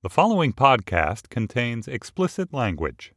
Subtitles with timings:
[0.00, 3.12] The following podcast contains explicit language.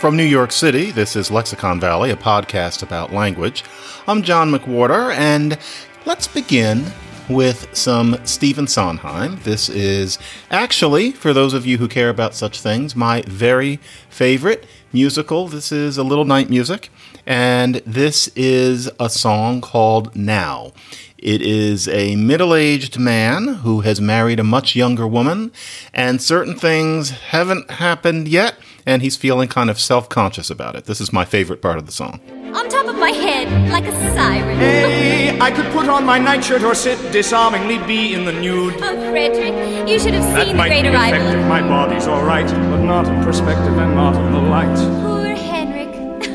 [0.00, 3.62] From New York City, this is Lexicon Valley, a podcast about language.
[4.06, 5.58] I'm John McWhorter, and
[6.06, 6.86] let's begin
[7.28, 9.38] with some Stephen Sondheim.
[9.42, 10.18] This is
[10.50, 15.46] actually, for those of you who care about such things, my very favorite musical.
[15.46, 16.88] This is a little night music,
[17.26, 20.72] and this is a song called Now.
[21.18, 25.50] It is a middle aged man who has married a much younger woman,
[25.92, 28.54] and certain things haven't happened yet,
[28.86, 30.84] and he's feeling kind of self conscious about it.
[30.84, 32.20] This is my favorite part of the song.
[32.54, 34.58] On top of my head, like a siren.
[34.58, 38.74] Hey, I could put on my nightshirt or sit disarmingly be in the nude.
[38.78, 41.20] Oh, Frederick, you should have That seen the might great be arrival.
[41.26, 41.46] effective.
[41.46, 45.17] My body's all right, but not in perspective and not in the light.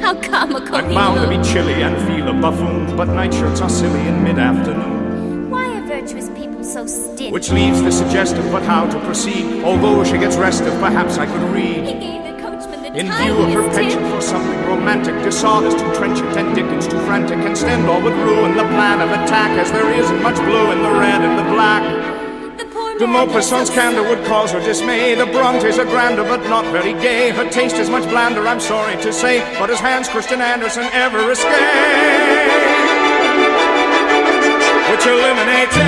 [0.04, 4.06] How comical I'm bound to be chilly and feel a buffoon, but nightshirts are silly
[4.06, 5.50] in mid-afternoon.
[5.50, 7.32] Why are virtuous people so stingy?
[7.32, 9.64] Which leaves the suggestive, but how to proceed.
[9.64, 11.86] Although she gets restive, perhaps I could He read.
[12.02, 16.36] gave the coachman the In view of her penchant for something romantic, dishonest, too trenchant,
[16.36, 20.22] and Dickens too frantic, and Stendhal would ruin the plan of attack, as there isn't
[20.22, 22.13] much blue in the red and the black.
[22.94, 25.16] The poor De man Maupassant's candor would cause her dismay.
[25.16, 27.32] The Brontes are grander, but not very gay.
[27.32, 29.40] Her taste is much blander, I'm sorry to say.
[29.58, 31.58] But as Hans Christian Andersen ever escaped,
[34.92, 35.82] which eliminates A.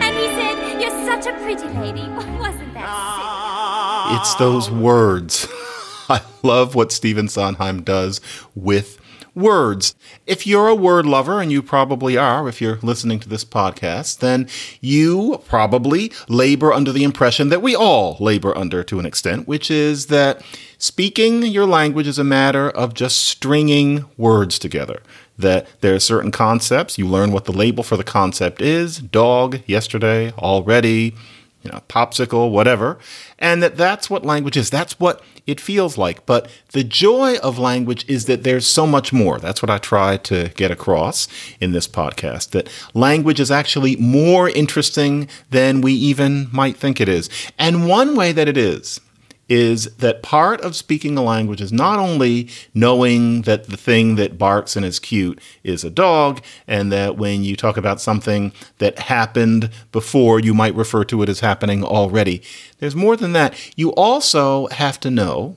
[0.00, 2.08] And he said, You're such a pretty lady.
[2.38, 5.48] Wasn't that It's those words.
[6.08, 8.20] I love what Stephen Sondheim does
[8.54, 9.00] with
[9.34, 9.94] words.
[10.26, 14.18] If you're a word lover, and you probably are if you're listening to this podcast,
[14.18, 14.48] then
[14.80, 19.70] you probably labor under the impression that we all labor under to an extent, which
[19.70, 20.42] is that
[20.78, 25.02] speaking your language is a matter of just stringing words together.
[25.38, 29.60] That there are certain concepts, you learn what the label for the concept is dog,
[29.66, 31.14] yesterday, already,
[31.62, 32.98] you know, popsicle, whatever,
[33.38, 34.70] and that that's what language is.
[34.70, 36.24] That's what it feels like.
[36.26, 39.38] But the joy of language is that there's so much more.
[39.38, 41.28] That's what I try to get across
[41.60, 47.08] in this podcast that language is actually more interesting than we even might think it
[47.08, 47.28] is.
[47.58, 49.00] And one way that it is,
[49.50, 54.38] is that part of speaking a language is not only knowing that the thing that
[54.38, 58.98] barks and is cute is a dog, and that when you talk about something that
[59.00, 62.40] happened before, you might refer to it as happening already.
[62.78, 63.54] There's more than that.
[63.76, 65.56] You also have to know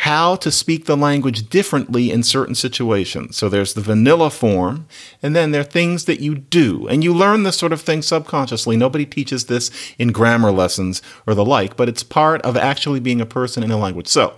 [0.00, 3.36] how to speak the language differently in certain situations.
[3.36, 4.86] So there's the vanilla form,
[5.22, 6.88] and then there are things that you do.
[6.88, 8.78] And you learn this sort of thing subconsciously.
[8.78, 13.20] Nobody teaches this in grammar lessons or the like, but it's part of actually being
[13.20, 14.08] a person in a language.
[14.08, 14.36] So,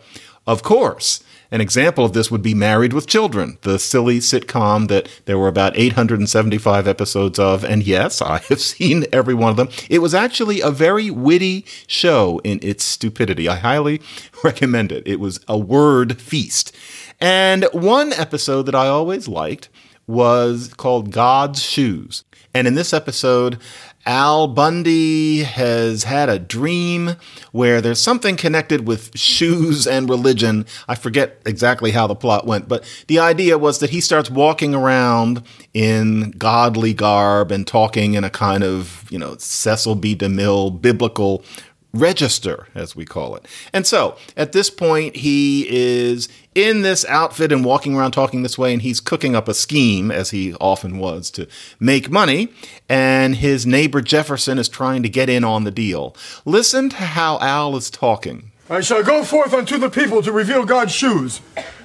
[0.49, 5.07] of course, an example of this would be Married with Children, the silly sitcom that
[5.27, 7.63] there were about 875 episodes of.
[7.63, 9.69] And yes, I have seen every one of them.
[9.91, 13.51] It was actually a very witty show in its stupidity.
[13.51, 14.01] I highly
[14.43, 15.07] recommend it.
[15.07, 16.75] It was a word feast.
[17.21, 19.69] And one episode that I always liked
[20.07, 22.25] was called God's Shoes.
[22.55, 23.59] And in this episode,
[24.05, 27.17] Al Bundy has had a dream
[27.53, 30.67] where there's something connected with shoes and religion.
[30.89, 34.75] I forget exactly how the plot went, but the idea was that he starts walking
[34.75, 40.17] around in godly garb and talking in a kind of, you know, Cecil B.
[40.17, 41.45] DeMille biblical
[41.93, 43.47] register, as we call it.
[43.73, 48.59] And so at this point, he is in this outfit and walking around talking this
[48.59, 51.47] way, and he's cooking up a scheme, as he often was, to
[51.81, 52.49] make money.
[52.89, 56.17] And his neighbor Jefferson is trying to get in on the deal.
[56.45, 58.51] Listen to how Al is talking.
[58.71, 61.41] I shall go forth unto the people to reveal God's shoes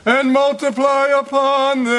[0.06, 1.96] and multiply upon them.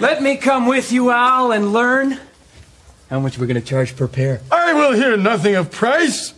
[0.00, 2.20] Let me come with you, Al, and learn
[3.14, 4.40] how much we're going to charge per pair.
[4.50, 6.34] I will hear nothing of price.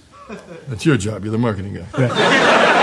[0.69, 1.25] That's your job.
[1.25, 2.82] You're the marketing guy.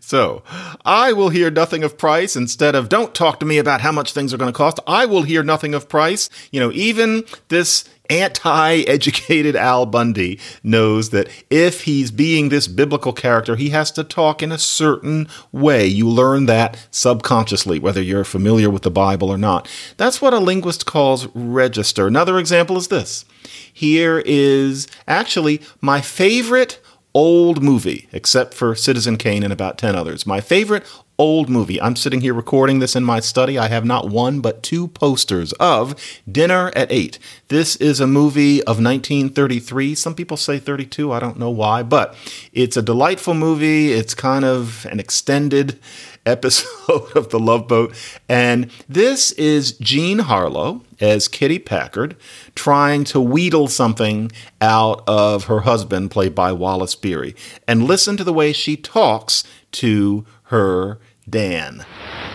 [0.00, 0.42] So,
[0.82, 4.14] I will hear nothing of price instead of don't talk to me about how much
[4.14, 4.80] things are going to cost.
[4.86, 6.30] I will hear nothing of price.
[6.50, 13.12] You know, even this anti educated Al Bundy knows that if he's being this biblical
[13.12, 15.86] character, he has to talk in a certain way.
[15.86, 19.68] You learn that subconsciously, whether you're familiar with the Bible or not.
[19.96, 22.06] That's what a linguist calls register.
[22.06, 23.24] Another example is this.
[23.72, 26.80] Here is actually my favorite
[27.14, 30.26] old movie, except for Citizen Kane and about 10 others.
[30.26, 30.84] My favorite
[31.20, 31.78] old movie.
[31.82, 33.58] I'm sitting here recording this in my study.
[33.58, 35.94] I have not one but two posters of
[36.26, 37.18] Dinner at Eight.
[37.48, 39.94] This is a movie of 1933.
[39.94, 41.12] Some people say 32.
[41.12, 42.14] I don't know why, but
[42.54, 43.92] it's a delightful movie.
[43.92, 45.78] It's kind of an extended
[46.26, 47.94] episode of The Love Boat.
[48.26, 52.16] And this is Jean Harlow as Kitty Packard
[52.54, 54.32] trying to wheedle something
[54.62, 57.36] out of her husband, played by Wallace Beery.
[57.68, 61.84] And listen to the way she talks to her Dan.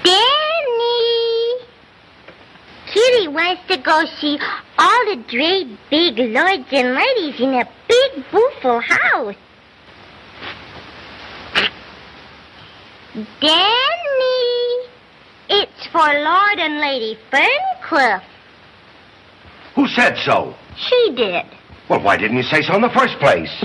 [0.03, 1.57] Danny!
[2.87, 4.39] Kitty wants to go see
[4.77, 9.35] all the great big lords and ladies in a big beautiful house.
[13.41, 13.65] Danny!
[15.49, 18.23] It's for Lord and Lady Ferncliff.
[19.75, 20.55] Who said so?
[20.77, 21.45] She did.
[21.89, 23.63] Well, why didn't you say so in the first place?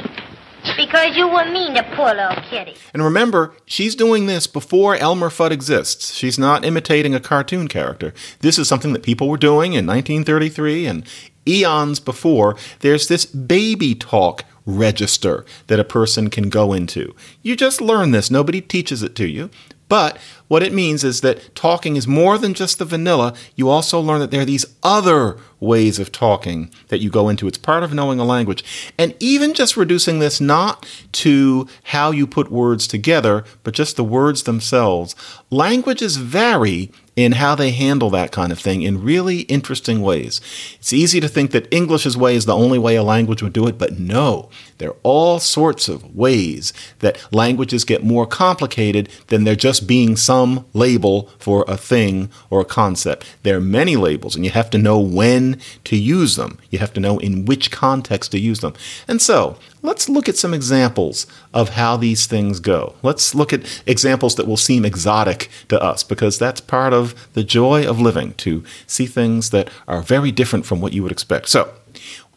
[0.77, 2.75] Because you were mean to poor little Kitty.
[2.93, 6.15] And remember, she's doing this before Elmer Fudd exists.
[6.15, 8.13] She's not imitating a cartoon character.
[8.41, 11.07] This is something that people were doing in 1933 and
[11.47, 12.57] eons before.
[12.81, 17.15] There's this baby talk register that a person can go into.
[17.43, 19.51] You just learn this, nobody teaches it to you.
[19.91, 23.35] But what it means is that talking is more than just the vanilla.
[23.57, 27.49] You also learn that there are these other ways of talking that you go into.
[27.49, 28.93] It's part of knowing a language.
[28.97, 34.05] And even just reducing this not to how you put words together, but just the
[34.05, 35.17] words themselves,
[35.51, 40.41] languages vary in how they handle that kind of thing in really interesting ways.
[40.79, 43.67] It's easy to think that English's way is the only way a language would do
[43.67, 44.49] it, but no.
[44.79, 50.17] There are all sorts of ways that languages get more complicated than there just being
[50.17, 53.27] some label for a thing or a concept.
[53.43, 56.59] There are many labels, and you have to know when to use them.
[56.71, 58.73] You have to know in which context to use them.
[59.07, 62.95] And so, let's look at some examples of how these things go.
[63.03, 67.45] Let's look at examples that will seem exotic to us because that's part of the
[67.45, 71.49] joy of living to see things that are very different from what you would expect.
[71.49, 71.73] So,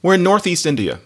[0.01, 0.99] we're in Northeast India.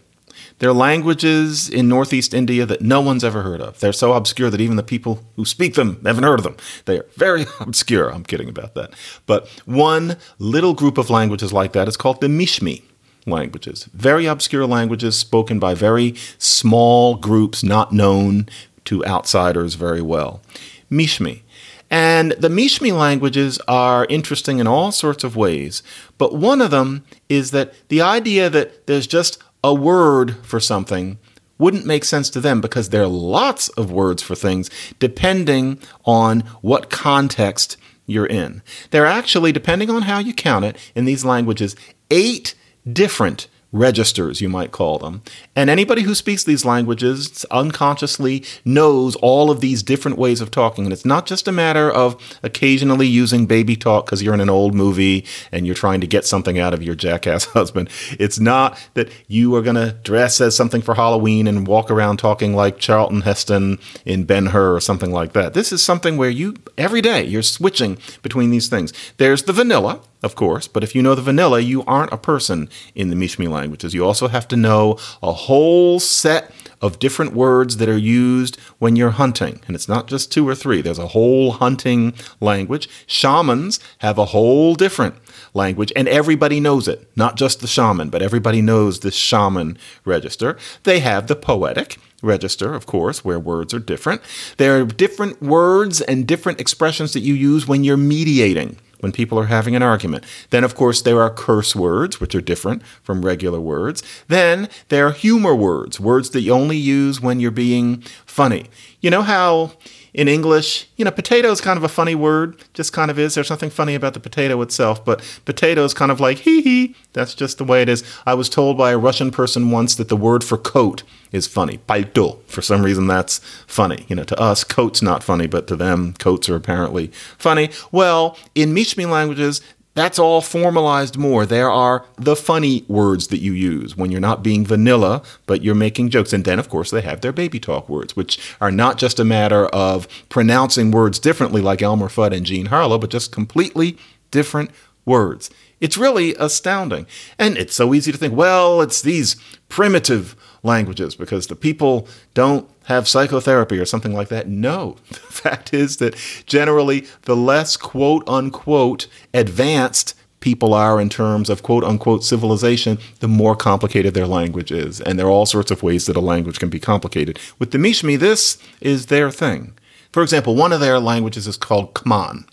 [0.60, 3.80] There are languages in Northeast India that no one's ever heard of.
[3.80, 6.58] They're so obscure that even the people who speak them haven't heard of them.
[6.86, 8.10] They are very obscure.
[8.10, 8.92] I'm kidding about that.
[9.28, 12.82] But one little group of languages like that is called the Mishmi
[13.28, 13.90] languages.
[13.94, 18.48] Very obscure languages spoken by very small groups not known
[18.86, 20.42] to outsiders very well.
[20.90, 21.42] Mishmi.
[21.90, 25.84] And the Mishmi languages are interesting in all sorts of ways,
[26.18, 31.18] but one of them is that the idea that there's just a word for something
[31.58, 34.70] wouldn't make sense to them because there are lots of words for things
[35.00, 38.62] depending on what context you're in.
[38.92, 41.76] There are actually, depending on how you count it, in these languages,
[42.10, 42.56] eight
[42.92, 45.22] different registers, you might call them.
[45.56, 50.86] And anybody who speaks these languages unconsciously knows all of these different ways of talking.
[50.86, 54.50] And it's not just a matter of occasionally using baby talk because you're in an
[54.50, 57.90] old movie and you're trying to get something out of your jackass husband.
[58.20, 62.18] It's not that you are going to dress as something for Halloween and walk around
[62.18, 65.54] talking like Charlton Heston in Ben Hur or something like that.
[65.54, 68.94] This is something where you, every day, you're switching between these things.
[69.18, 72.70] There's the vanilla, of course, but if you know the vanilla, you aren't a person
[72.96, 73.94] in the Mishmi languages.
[73.94, 78.96] You also have to know a whole set of different words that are used when
[78.96, 79.62] you're hunting.
[79.68, 82.90] And it's not just two or three, there's a whole hunting language.
[83.06, 85.16] Shamans have a whole different
[85.54, 87.10] language, and everybody knows it.
[87.16, 90.58] Not just the shaman, but everybody knows this shaman register.
[90.84, 94.22] They have the poetic register, of course, where words are different.
[94.58, 99.40] There are different words and different expressions that you use when you're mediating when people
[99.40, 100.24] are having an argument.
[100.50, 104.04] Then, of course, there are curse words, which are different from regular words.
[104.28, 108.66] Then there are humor words, words that you only use when you're being funny.
[109.02, 109.74] You know how
[110.18, 113.36] in English, you know, potato is kind of a funny word, just kind of is.
[113.36, 116.96] There's nothing funny about the potato itself, but potato is kind of like hee hee.
[117.14, 118.04] That's just the way it is.
[118.26, 121.78] I was told by a Russian person once that the word for coat is funny.
[121.78, 122.40] Palto.
[122.48, 124.06] For some reason, that's funny.
[124.08, 127.70] You know, to us, coat's not funny, but to them, coats are apparently funny.
[127.92, 129.62] Well, in Mishmi languages,
[129.98, 131.46] that's all formalized more.
[131.46, 135.74] There are the funny words that you use when you're not being vanilla, but you're
[135.74, 136.34] making jokes.
[136.34, 139.26] And then, of course, they have their baby talk words, which are not just a
[139.26, 143.98] matter of pronouncing words differently like Elmer Fudd and Jean Harlow, but just completely
[144.30, 144.70] different
[145.04, 145.50] words.
[145.82, 147.08] It's really astounding.
[147.40, 149.36] And it's so easy to think, well, it's these
[149.68, 154.48] primitive languages because the people don't have psychotherapy or something like that.
[154.48, 154.98] No.
[155.38, 156.16] The fact is that
[156.48, 163.28] generally, the less quote unquote advanced people are in terms of quote unquote civilization, the
[163.28, 165.00] more complicated their language is.
[165.02, 167.40] And there are all sorts of ways that a language can be complicated.
[167.60, 169.78] With the Mishmi, this is their thing.
[170.12, 172.48] For example, one of their languages is called Khman.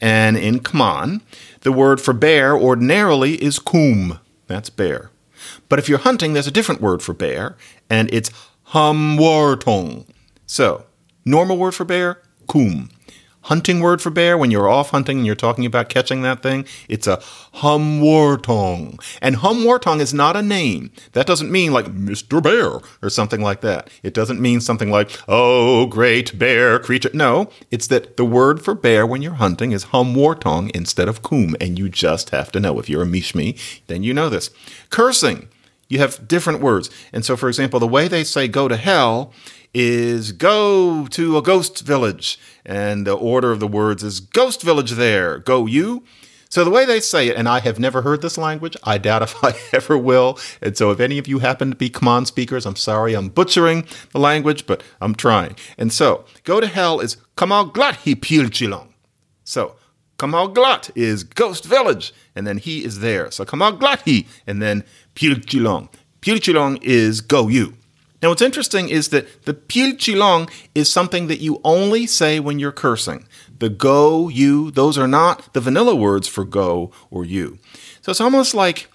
[0.00, 1.20] And in Khman,
[1.60, 4.18] the word for bear ordinarily is kum.
[4.46, 5.10] That's bear.
[5.70, 7.56] But if you're hunting, there's a different word for bear,
[7.88, 8.30] and it's
[8.72, 10.04] hamwartong.
[10.44, 10.84] So,
[11.24, 12.90] normal word for bear, kum.
[13.44, 16.66] Hunting word for bear, when you're off hunting and you're talking about catching that thing,
[16.88, 17.18] it's a
[17.54, 19.00] humwartong.
[19.22, 20.90] And humwartong is not a name.
[21.12, 22.42] That doesn't mean like Mr.
[22.42, 23.88] Bear or something like that.
[24.02, 27.10] It doesn't mean something like, oh, great bear creature.
[27.14, 31.56] No, it's that the word for bear when you're hunting is humwartong instead of kum.
[31.60, 32.78] And you just have to know.
[32.80, 34.50] If you're a mishmi, then you know this.
[34.90, 35.48] Cursing
[35.90, 36.88] you have different words.
[37.12, 39.34] And so, for example, the way they say go to hell
[39.74, 42.38] is go to a ghost village.
[42.64, 46.04] And the order of the words is ghost village there, go you.
[46.48, 49.22] So the way they say it, and I have never heard this language, I doubt
[49.22, 50.38] if I ever will.
[50.62, 53.86] And so if any of you happen to be Khman speakers, I'm sorry I'm butchering
[54.12, 55.56] the language, but I'm trying.
[55.76, 58.88] And so go to hell is Kamal Glathi Pilchilong.
[59.44, 59.76] So
[60.20, 63.30] Kamal Glat is Ghost Village, and then he is there.
[63.30, 64.84] So Kamal Glathi, and then
[65.20, 65.90] Pilchilong.
[66.22, 67.74] Pilchilong is go you.
[68.22, 72.72] Now, what's interesting is that the Pilchilong is something that you only say when you're
[72.72, 73.26] cursing.
[73.58, 77.58] The go, you, those are not the vanilla words for go or you.
[78.00, 78.88] So it's almost like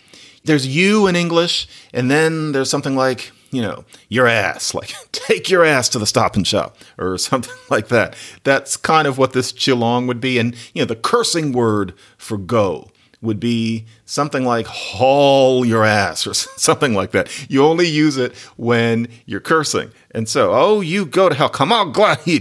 [0.46, 5.51] there's you in English, and then there's something like, you know, your ass, like take
[5.51, 8.15] your ass to the stop and shop or something like that.
[8.44, 10.39] That's kind of what this chilong would be.
[10.39, 12.89] And, you know, the cursing word for go
[13.25, 17.29] would be something like haul your ass or something like that.
[17.50, 19.91] You only use it when you're cursing.
[20.12, 21.50] And so, oh, you go to hell.
[21.50, 22.39] Come on, glad he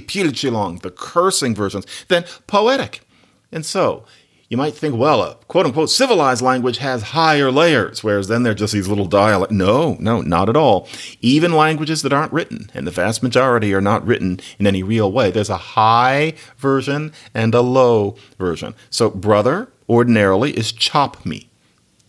[0.79, 1.87] the cursing versions.
[2.09, 3.01] Then poetic.
[3.51, 4.05] And so,
[4.55, 8.55] you might think, well, a quote unquote civilized language has higher layers, whereas then they're
[8.55, 9.51] just these little dialect.
[9.51, 10.87] No, no, not at all.
[11.21, 15.11] Even languages that aren't written, and the vast majority are not written in any real
[15.11, 18.77] way, there's a high version and a low version.
[18.91, 21.49] So, brother ordinarily is chop me.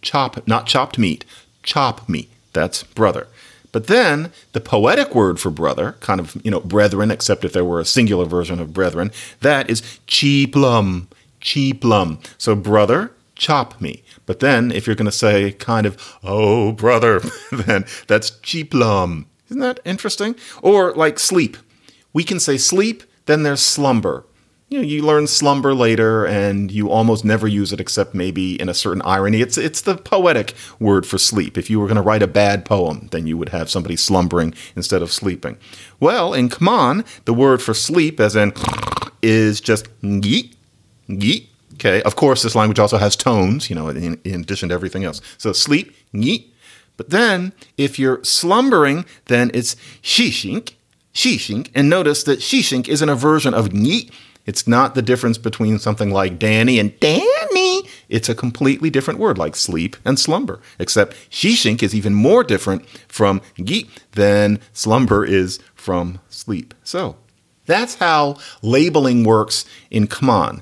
[0.04, 1.25] Chop, not chopped meat,
[1.64, 2.28] chop me.
[2.54, 3.25] That's brother.
[3.72, 7.66] But then the poetic word for brother, kind of, you know, brethren, except if there
[7.66, 9.12] were a singular version of brethren,
[9.42, 10.00] that is
[11.46, 12.25] cheaplum, cheaplum.
[12.38, 14.04] So brother, chop me.
[14.25, 17.20] But then if you're going to say kind of, oh, brother,
[17.52, 19.25] then that's cheaplum.
[19.48, 20.36] Isn't that interesting?
[20.62, 21.58] Or like sleep.
[22.14, 24.25] We can say sleep, then there's slumber
[24.70, 28.68] you know, you learn slumber later and you almost never use it except maybe in
[28.68, 29.42] a certain irony.
[29.42, 31.58] It's it's the poetic word for sleep.
[31.58, 34.56] If you were going to write a bad poem, then you would have somebody slumbering
[34.75, 35.58] instead of sleeping.
[36.00, 38.54] Well, in Khman, the word for sleep, as in
[39.22, 40.55] is just yeet,
[41.10, 41.48] yeet.
[41.76, 45.04] Okay, of course, this language also has tones, you know, in, in addition to everything
[45.04, 45.22] else.
[45.38, 46.46] So sleep, yeet.
[46.98, 50.76] But then, if you're slumbering, then it's shishink,
[51.14, 51.70] shishink.
[51.76, 54.12] And notice that shishink isn't a version of yeet
[54.46, 57.84] it's not the difference between something like Danny and Danny.
[58.10, 60.60] It's a completely different word, like sleep and slumber.
[60.78, 66.74] Except shishink is even more different from yeet than slumber is from sleep.
[66.84, 67.18] So
[67.66, 70.62] that's how labeling works in Khman.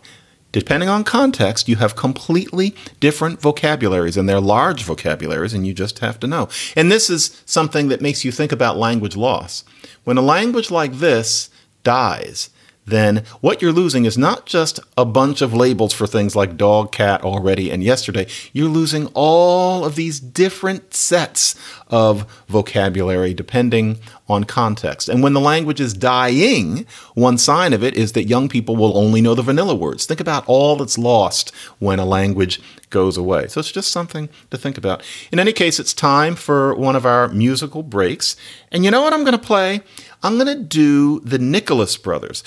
[0.53, 5.99] Depending on context, you have completely different vocabularies, and they're large vocabularies, and you just
[5.99, 6.47] have to know.
[6.75, 9.65] And this is something that makes you think about language loss.
[10.03, 11.49] When a language like this
[11.83, 12.51] dies,
[12.85, 16.91] then what you're losing is not just a bunch of labels for things like dog,
[16.91, 18.27] cat, already, and yesterday.
[18.51, 21.55] You're losing all of these different sets
[21.87, 25.09] of vocabulary depending on context.
[25.09, 28.97] And when the language is dying, one sign of it is that young people will
[28.97, 30.05] only know the vanilla words.
[30.05, 33.47] Think about all that's lost when a language goes away.
[33.47, 35.03] So it's just something to think about.
[35.31, 38.35] In any case, it's time for one of our musical breaks.
[38.71, 39.81] And you know what I'm going to play?
[40.21, 42.43] I'm going to do the Nicholas Brothers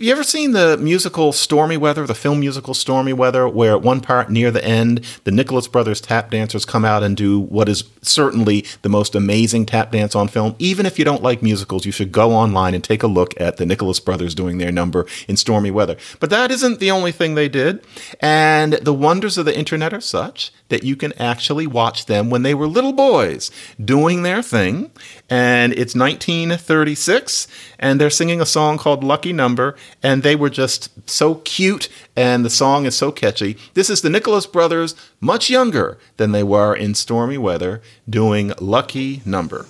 [0.00, 4.00] you ever seen the musical Stormy Weather, the film musical Stormy Weather, where at one
[4.00, 7.84] part near the end, the Nicholas Brothers tap dancers come out and do what is
[8.00, 10.56] certainly the most amazing tap dance on film?
[10.58, 13.58] Even if you don't like musicals, you should go online and take a look at
[13.58, 15.98] the Nicholas Brothers doing their number in Stormy Weather.
[16.18, 17.84] But that isn't the only thing they did.
[18.20, 22.42] And the wonders of the internet are such that you can actually watch them when
[22.42, 23.50] they were little boys
[23.84, 24.90] doing their thing.
[25.28, 27.46] And it's 1936,
[27.78, 32.44] and they're singing a song called Lucky Number and they were just so cute, and
[32.44, 33.56] the song is so catchy.
[33.74, 39.22] This is the Nicholas Brothers, much younger than they were in Stormy Weather, doing Lucky
[39.24, 39.66] Number.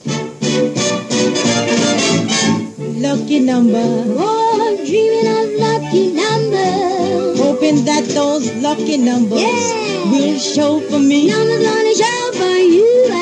[3.01, 7.43] Lucky number, oh, I'm dreaming of lucky number.
[7.43, 10.11] Hoping that those lucky numbers yeah.
[10.11, 11.29] will show for me.
[11.29, 13.20] Numbers gonna show for you and me.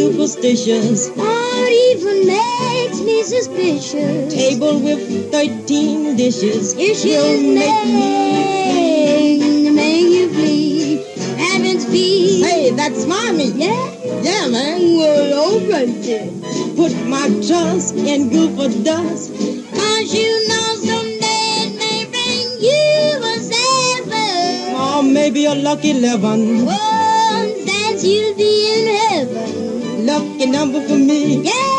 [0.00, 4.32] Superstitious, what even makes me suspicious.
[4.32, 6.72] Table with 13 dishes.
[6.72, 11.04] Dishes will make me make you flee.
[11.36, 12.42] Heaven's peace.
[12.42, 13.48] Hey, that's mommy.
[13.52, 13.92] Yeah?
[14.22, 14.80] Yeah, man.
[14.96, 16.32] Well, okay.
[16.76, 19.32] Put my trust in Goofer Dust.
[19.76, 24.74] Cause you know someday it may bring you a seven.
[24.80, 26.64] Or maybe a lucky eleven.
[26.66, 29.19] Oh, that's you'll be in heaven.
[30.10, 31.36] Lucky number for me.
[31.36, 31.70] Yeah.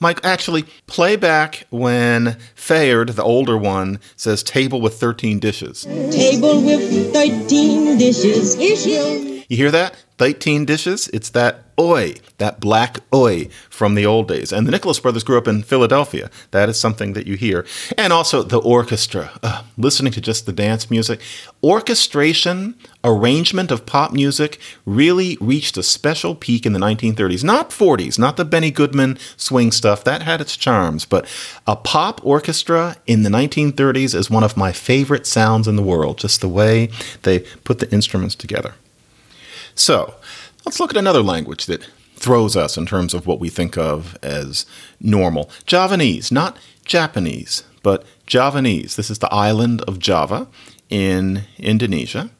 [0.00, 0.64] Mike, actually,
[0.98, 5.84] play back when Fayard, the older one, says table with 13 dishes.
[5.84, 8.56] Table with 13 dishes.
[8.56, 9.46] Dishes.
[9.48, 9.94] You hear that?
[10.18, 11.06] 13 dishes?
[11.12, 14.52] It's that oi, that black oi from the old days.
[14.52, 16.30] And the Nicholas brothers grew up in Philadelphia.
[16.50, 17.64] That is something that you hear.
[17.96, 19.30] And also the orchestra.
[19.42, 21.20] Uh, listening to just the dance music.
[21.62, 27.44] Orchestration, arrangement of pop music really reached a special peak in the 1930s.
[27.44, 30.04] Not 40s, not the Benny Goodman swing stuff.
[30.04, 31.04] That had its charms.
[31.04, 31.26] But
[31.66, 36.18] a pop orchestra in the 1930s is one of my favorite sounds in the world.
[36.18, 36.90] Just the way
[37.22, 38.74] they put the instruments together.
[39.78, 40.14] So,
[40.64, 44.18] let's look at another language that throws us in terms of what we think of
[44.22, 44.66] as
[45.00, 45.50] normal.
[45.66, 48.96] Javanese, not Japanese, but Javanese.
[48.96, 50.48] This is the island of Java
[50.88, 52.30] in Indonesia.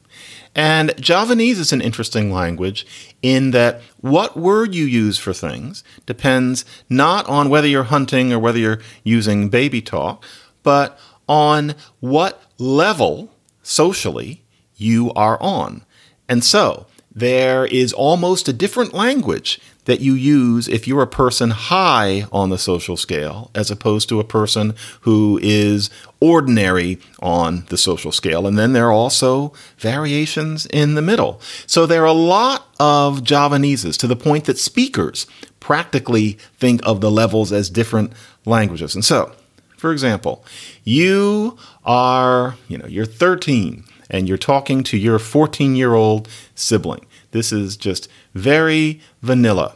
[0.55, 2.85] And Javanese is an interesting language
[3.21, 8.39] in that what word you use for things depends not on whether you're hunting or
[8.39, 10.23] whether you're using baby talk,
[10.63, 14.43] but on what level socially
[14.75, 15.85] you are on.
[16.27, 21.49] And so, there is almost a different language that you use if you're a person
[21.49, 25.89] high on the social scale as opposed to a person who is
[26.19, 28.45] ordinary on the social scale.
[28.45, 31.41] And then there are also variations in the middle.
[31.65, 35.25] So there are a lot of Javaneses to the point that speakers
[35.59, 38.13] practically think of the levels as different
[38.45, 38.93] languages.
[38.93, 39.31] And so,
[39.75, 40.45] for example,
[40.83, 47.05] you are, you know, you're 13 and you're talking to your 14 year old sibling.
[47.31, 49.75] This is just very vanilla.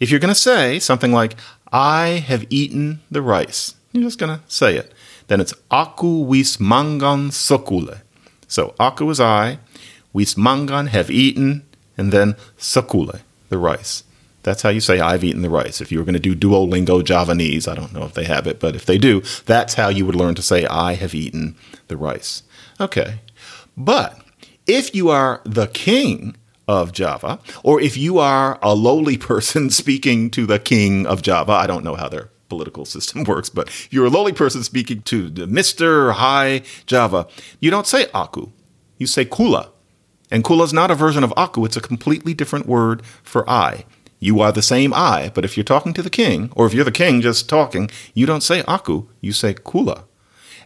[0.00, 1.36] If you're going to say something like,
[1.72, 4.92] I have eaten the rice, you're just going to say it.
[5.26, 8.00] Then it's aku wis mangan sokule.
[8.46, 9.58] So aku is I,
[10.12, 11.66] wis mangan have eaten,
[11.98, 14.04] and then sokule, the rice.
[14.42, 15.80] That's how you say I've eaten the rice.
[15.82, 18.58] If you were going to do Duolingo Javanese, I don't know if they have it,
[18.58, 21.56] but if they do, that's how you would learn to say I have eaten
[21.88, 22.44] the rice.
[22.80, 23.20] Okay.
[23.78, 24.20] But
[24.66, 26.36] if you are the king
[26.66, 31.52] of Java, or if you are a lowly person speaking to the king of Java,
[31.52, 35.30] I don't know how their political system works, but you're a lowly person speaking to
[35.30, 36.12] Mr.
[36.14, 37.28] High Java,
[37.60, 38.48] you don't say aku,
[38.98, 39.70] you say kula.
[40.30, 43.84] And kula is not a version of aku, it's a completely different word for I.
[44.18, 46.84] You are the same I, but if you're talking to the king, or if you're
[46.84, 50.02] the king just talking, you don't say aku, you say kula.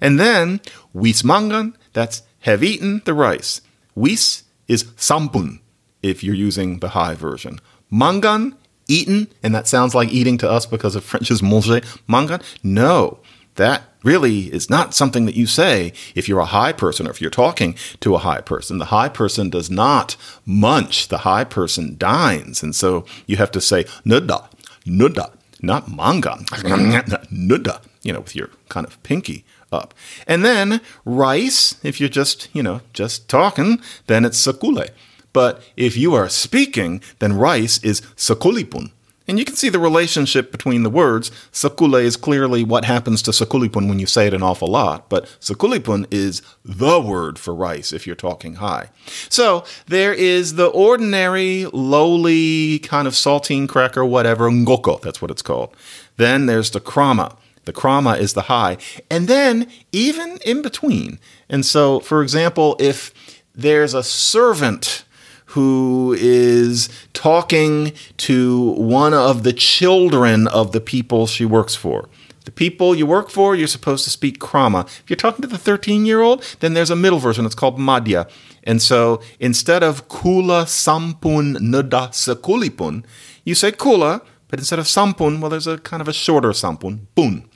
[0.00, 0.62] And then,
[0.96, 3.60] wismangan, that's have eaten the rice.
[3.94, 5.60] Wis is sampun,
[6.02, 7.60] if you're using the high version.
[7.90, 8.56] Mangan,
[8.88, 11.80] eaten, and that sounds like eating to us because of French's manger.
[12.08, 13.20] Mangan, no,
[13.56, 17.20] that really is not something that you say if you're a high person or if
[17.20, 18.78] you're talking to a high person.
[18.78, 22.62] The high person does not munch, the high person dines.
[22.62, 24.48] And so you have to say nuda,
[24.84, 26.44] nuda, not mangan,
[27.30, 29.94] nuda, you know, with your kind of pinky up.
[30.26, 34.88] And then rice, if you're just, you know, just talking, then it's sakule.
[35.32, 38.90] But if you are speaking, then rice is sakulipun.
[39.28, 41.30] And you can see the relationship between the words.
[41.52, 45.26] Sakule is clearly what happens to sakulipun when you say it an awful lot, but
[45.40, 48.90] sakulipun is the word for rice if you're talking high.
[49.28, 55.42] So there is the ordinary, lowly, kind of saltine cracker, whatever, ngoko, that's what it's
[55.42, 55.74] called.
[56.16, 57.36] Then there's the krama.
[57.64, 58.76] The krama is the high.
[59.10, 61.18] And then even in between.
[61.48, 63.12] And so, for example, if
[63.54, 65.04] there's a servant
[65.46, 72.08] who is talking to one of the children of the people she works for.
[72.46, 74.86] The people you work for, you're supposed to speak krama.
[74.86, 77.44] If you're talking to the 13 year old, then there's a middle version.
[77.44, 78.28] It's called madhya.
[78.64, 83.04] And so instead of kula sampun nuda sekulipun,
[83.44, 87.06] you say kula, but instead of sampun, well, there's a kind of a shorter sampun,
[87.14, 87.48] pun.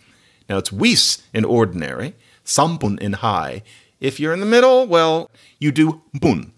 [0.49, 3.63] Now it's wis in ordinary, sampun in high.
[4.01, 6.53] If you're in the middle, well, you do bun.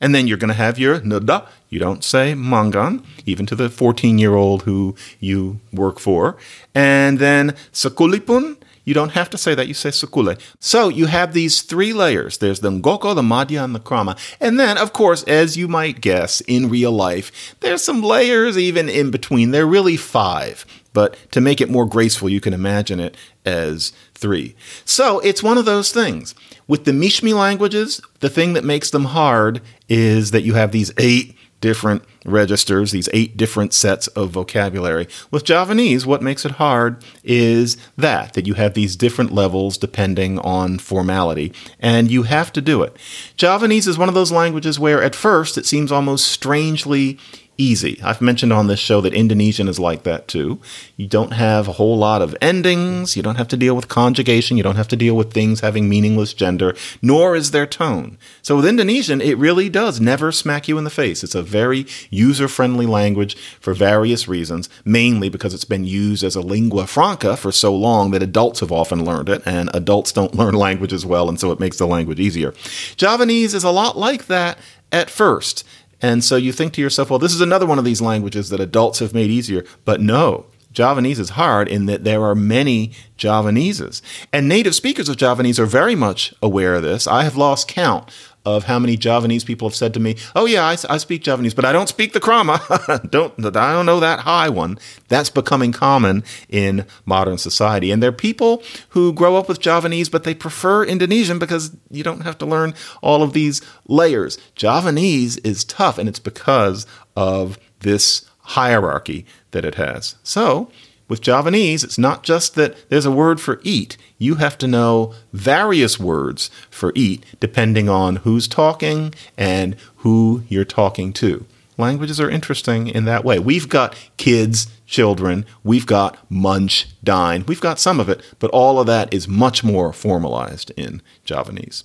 [0.00, 1.46] And then you're going to have your nada.
[1.68, 6.36] You don't say mangan, even to the 14 year old who you work for.
[6.74, 8.56] And then sakulipun.
[8.84, 9.68] You don't have to say that.
[9.68, 10.40] You say sukule.
[10.58, 12.38] So you have these three layers.
[12.38, 14.18] There's the ngoko, the madhya, and the krama.
[14.40, 18.88] And then, of course, as you might guess, in real life, there's some layers even
[18.88, 19.50] in between.
[19.50, 20.66] They're really five.
[20.92, 23.16] But to make it more graceful, you can imagine it
[23.46, 24.54] as three.
[24.84, 26.34] So it's one of those things.
[26.66, 30.92] With the Mishmi languages, the thing that makes them hard is that you have these
[30.98, 35.08] eight different registers, these eight different sets of vocabulary.
[35.30, 40.38] With Javanese, what makes it hard is that, that you have these different levels depending
[40.40, 42.94] on formality, and you have to do it.
[43.38, 47.18] Javanese is one of those languages where at first it seems almost strangely
[47.62, 48.00] easy.
[48.02, 50.60] I've mentioned on this show that Indonesian is like that too.
[50.96, 54.56] You don't have a whole lot of endings, you don't have to deal with conjugation,
[54.56, 58.18] you don't have to deal with things having meaningless gender, nor is there tone.
[58.42, 61.22] So with Indonesian, it really does never smack you in the face.
[61.22, 66.34] It's a very user friendly language for various reasons, mainly because it's been used as
[66.34, 70.34] a lingua franca for so long that adults have often learned it, and adults don't
[70.42, 72.52] learn languages well, and so it makes the language easier.
[72.96, 74.58] Javanese is a lot like that
[74.90, 75.64] at first.
[76.02, 78.60] And so you think to yourself, well, this is another one of these languages that
[78.60, 79.64] adults have made easier.
[79.84, 84.02] But no, Javanese is hard in that there are many Javaneses.
[84.32, 87.06] And native speakers of Javanese are very much aware of this.
[87.06, 88.10] I have lost count
[88.44, 91.54] of how many Javanese people have said to me, "Oh yeah, I, I speak Javanese,
[91.54, 92.58] but I don't speak the krama.
[93.10, 94.78] don't I don't know that high one."
[95.08, 100.08] That's becoming common in modern society, and there are people who grow up with Javanese,
[100.08, 104.38] but they prefer Indonesian because you don't have to learn all of these layers.
[104.56, 110.16] Javanese is tough, and it's because of this hierarchy that it has.
[110.22, 110.70] So.
[111.08, 113.96] With Javanese, it's not just that there's a word for eat.
[114.18, 120.64] You have to know various words for eat depending on who's talking and who you're
[120.64, 121.44] talking to.
[121.78, 123.38] Languages are interesting in that way.
[123.38, 128.78] We've got kids, children, we've got munch, dine, we've got some of it, but all
[128.78, 131.84] of that is much more formalized in Javanese.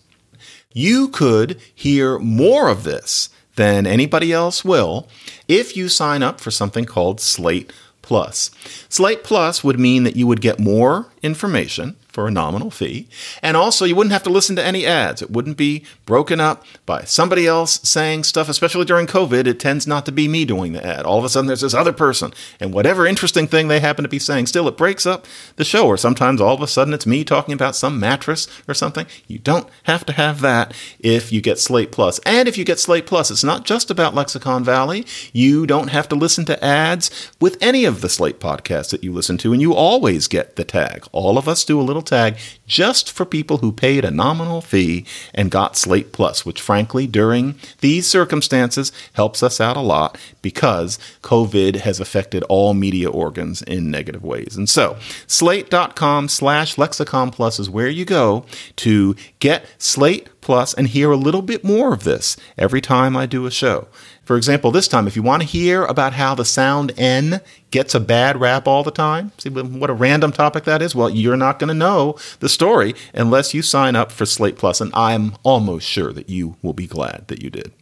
[0.73, 5.07] You could hear more of this than anybody else will
[5.47, 7.73] if you sign up for something called Slate
[8.07, 8.51] Plus.
[8.87, 13.07] Slate Plus would mean that you would get more information for a nominal fee.
[13.43, 15.21] And also, you wouldn't have to listen to any ads.
[15.21, 19.45] It wouldn't be broken up by somebody else saying stuff, especially during COVID.
[19.45, 21.05] It tends not to be me doing the ad.
[21.05, 24.09] All of a sudden, there's this other person, and whatever interesting thing they happen to
[24.09, 25.27] be saying, still it breaks up
[25.57, 25.85] the show.
[25.85, 29.05] Or sometimes all of a sudden, it's me talking about some mattress or something.
[29.27, 32.17] You don't have to have that if you get Slate Plus.
[32.25, 35.05] And if you get Slate Plus, it's not just about Lexicon Valley.
[35.33, 39.13] You don't have to listen to ads with any of the Slate podcasts that you
[39.13, 41.05] listen to, and you always get the tag.
[41.11, 45.05] All of us do a little tag just for people who paid a nominal fee
[45.33, 50.97] and got Slate Plus, which frankly, during these circumstances, helps us out a lot because
[51.21, 54.55] COVID has affected all media organs in negative ways.
[54.55, 58.45] And so, slate.com slash lexicon plus is where you go
[58.77, 63.25] to get Slate Plus and hear a little bit more of this every time I
[63.25, 63.89] do a show.
[64.23, 67.93] For example, this time, if you want to hear about how the sound N gets
[67.93, 70.95] a bad rap all the time, see what a random topic that is?
[70.95, 74.79] Well, you're not going to know the story unless you sign up for Slate Plus,
[74.79, 77.73] and I'm almost sure that you will be glad that you did.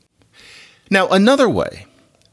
[0.90, 1.86] Now, another way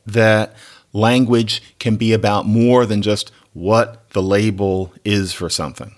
[0.07, 0.57] that
[0.95, 5.95] language can be about more than just what the label is for something.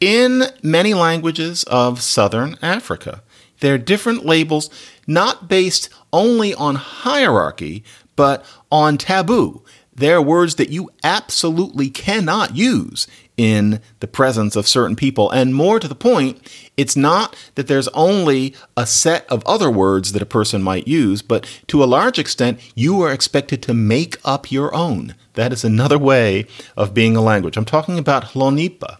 [0.00, 3.22] In many languages of southern Africa,
[3.60, 4.70] there are different labels
[5.06, 7.84] not based only on hierarchy,
[8.16, 9.62] but on taboo.
[9.94, 15.30] There are words that you absolutely cannot use in the presence of certain people.
[15.30, 16.40] And more to the point,
[16.76, 21.22] it's not that there's only a set of other words that a person might use,
[21.22, 25.14] but to a large extent, you are expected to make up your own.
[25.34, 27.56] That is another way of being a language.
[27.56, 28.98] I'm talking about Hlonipa.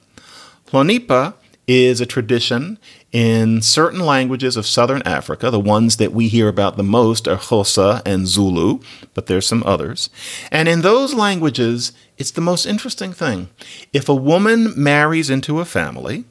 [0.68, 1.34] Hlonipa
[1.66, 2.78] is a tradition
[3.12, 5.50] in certain languages of southern Africa.
[5.50, 8.80] The ones that we hear about the most are Xhosa and Zulu,
[9.14, 10.10] but there's some others.
[10.50, 13.48] And in those languages, it's the most interesting thing.
[13.92, 16.24] If a woman marries into a family,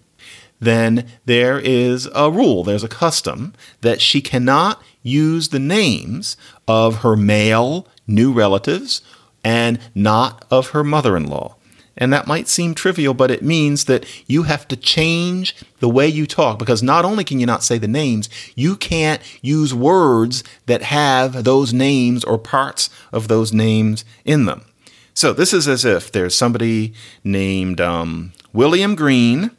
[0.60, 6.98] then there is a rule, there's a custom that she cannot use the names of
[6.98, 9.02] her male new relatives
[9.44, 11.56] and not of her mother in law.
[11.98, 16.08] And that might seem trivial, but it means that you have to change the way
[16.08, 20.44] you talk because not only can you not say the names, you can't use words
[20.66, 24.66] that have those names or parts of those names in them.
[25.14, 29.52] So this is as if there's somebody named um, William Green,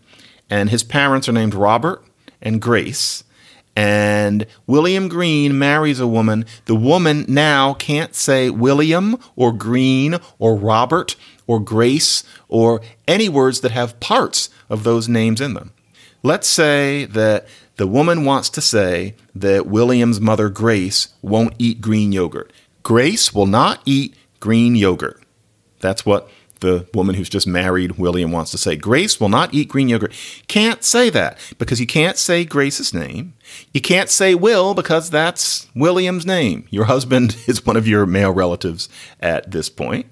[0.50, 2.04] and his parents are named Robert
[2.42, 3.24] and Grace,
[3.76, 10.56] and William Green marries a woman, the woman now can't say William or Green or
[10.56, 11.14] Robert
[11.46, 15.72] or Grace or any words that have parts of those names in them.
[16.22, 22.10] Let's say that the woman wants to say that William's mother, Grace, won't eat green
[22.10, 22.52] yogurt.
[22.82, 25.22] Grace will not eat green yogurt.
[25.80, 26.30] That's what
[26.60, 28.76] the woman who's just married William wants to say.
[28.76, 30.14] Grace will not eat green yogurt.
[30.48, 33.34] Can't say that because you can't say Grace's name.
[33.72, 36.66] You can't say Will because that's William's name.
[36.70, 38.88] Your husband is one of your male relatives
[39.20, 40.06] at this point.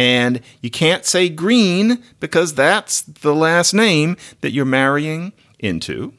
[0.00, 6.14] And you can't say Green because that's the last name that you're marrying into.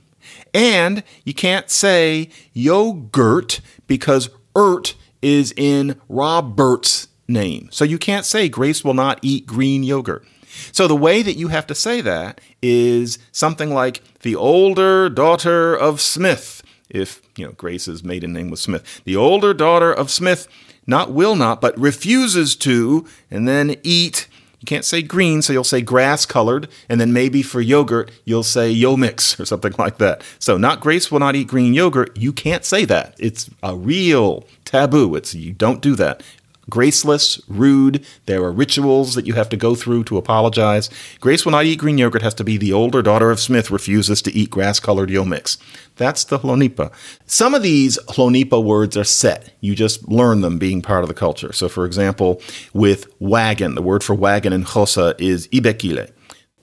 [0.53, 7.69] And you can't say yogurt because ert is in Robert's name.
[7.71, 10.27] So you can't say Grace will not eat green yogurt.
[10.71, 15.75] So the way that you have to say that is something like the older daughter
[15.75, 16.61] of Smith.
[16.87, 19.01] If, you know, Grace's maiden name was Smith.
[19.05, 20.47] The older daughter of Smith
[20.87, 24.27] not will not, but refuses to, and then eat.
[24.59, 28.43] You can't say green, so you'll say grass colored, and then maybe for yogurt, you'll
[28.43, 30.21] say yo mix or something like that.
[30.37, 32.15] So, not Grace will not eat green yogurt.
[32.15, 33.15] You can't say that.
[33.17, 35.15] It's a real taboo.
[35.15, 36.21] It's you don't do that
[36.69, 38.06] graceless, rude.
[38.26, 40.89] There are rituals that you have to go through to apologize.
[41.19, 44.21] Grace will not eat green yogurt has to be the older daughter of Smith refuses
[44.24, 45.58] to eat grass colored yo mix.
[45.97, 46.91] That's the Hlonipa.
[47.26, 49.54] Some of these Hlonipa words are set.
[49.62, 51.54] You just learn them being part of the culture.
[51.54, 52.41] So, for example,
[52.74, 56.12] with wagon, the word for wagon in Xhosa is ibekile.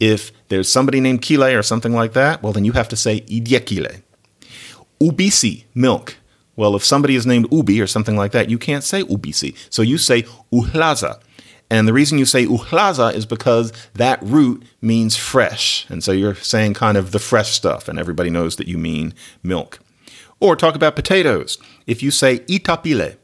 [0.01, 3.21] If there's somebody named Kile or something like that, well, then you have to say
[3.23, 4.03] idiekile.
[5.01, 6.17] Ubisi, milk.
[6.59, 9.57] Well, if somebody is named Ubi or something like that, you can't say Ubisi.
[9.71, 11.21] So you say Uhlaza.
[11.71, 15.87] And the reason you say Uhlaza is because that root means fresh.
[15.88, 19.14] And so you're saying kind of the fresh stuff, and everybody knows that you mean
[19.40, 19.79] milk.
[20.40, 21.59] Or talk about potatoes.
[21.87, 23.18] If you say Itapile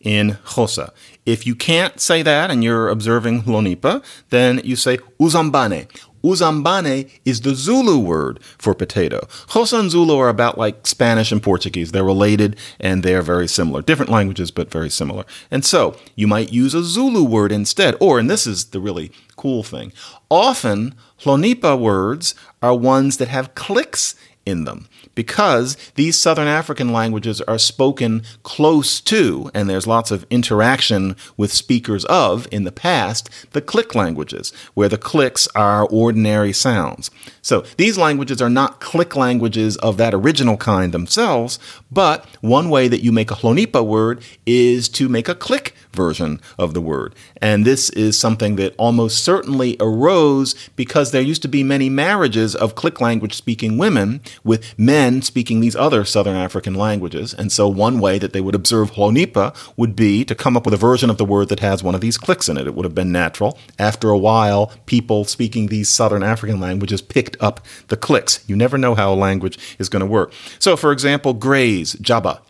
[0.00, 0.90] in Xhosa,
[1.28, 5.86] if you can't say that and you're observing Hlonipa, then you say Uzambane.
[6.24, 9.20] Uzambane is the Zulu word for potato.
[9.46, 11.92] Xhosa and Zulu are about like Spanish and Portuguese.
[11.92, 13.82] They're related and they're very similar.
[13.82, 15.24] Different languages, but very similar.
[15.50, 17.94] And so you might use a Zulu word instead.
[18.00, 19.92] Or, and this is the really cool thing,
[20.30, 24.14] often Hlonipa words are ones that have clicks
[24.48, 30.24] in them because these Southern African languages are spoken close to, and there's lots of
[30.30, 36.52] interaction with speakers of in the past, the click languages, where the clicks are ordinary
[36.52, 37.10] sounds.
[37.48, 41.58] So these languages are not click languages of that original kind themselves,
[41.90, 46.42] but one way that you make a Hlonipa word is to make a click version
[46.58, 47.14] of the word.
[47.40, 52.54] And this is something that almost certainly arose because there used to be many marriages
[52.54, 57.32] of click language speaking women with men speaking these other Southern African languages.
[57.32, 60.74] And so one way that they would observe Hlonipa would be to come up with
[60.74, 62.66] a version of the word that has one of these clicks in it.
[62.66, 63.58] It would have been natural.
[63.78, 68.44] After a while, people speaking these Southern African languages picked up the clicks.
[68.46, 70.32] You never know how a language is going to work.
[70.58, 72.40] So, for example, grays, Jabba.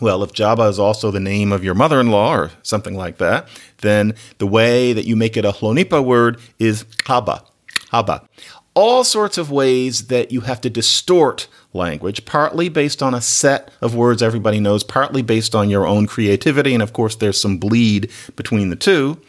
[0.00, 3.18] Well, if Jabba is also the name of your mother in law or something like
[3.18, 3.46] that,
[3.82, 7.44] then the way that you make it a Hlonipa word is Haba.
[7.92, 8.26] Haba.
[8.74, 13.70] All sorts of ways that you have to distort language, partly based on a set
[13.80, 16.74] of words everybody knows, partly based on your own creativity.
[16.74, 19.20] And of course, there's some bleed between the two.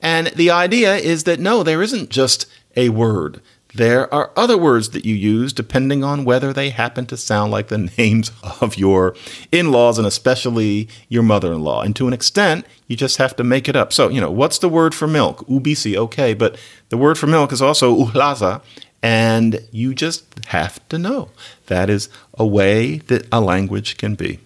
[0.00, 3.40] And the idea is that no, there isn't just a word.
[3.76, 7.68] There are other words that you use depending on whether they happen to sound like
[7.68, 9.14] the names of your
[9.52, 11.82] in laws and especially your mother in law.
[11.82, 13.92] And to an extent, you just have to make it up.
[13.92, 15.46] So, you know, what's the word for milk?
[15.46, 16.58] Ubisi, okay, but
[16.88, 18.62] the word for milk is also uhlaza,
[19.02, 21.28] and you just have to know.
[21.66, 22.08] That is
[22.38, 24.38] a way that a language can be.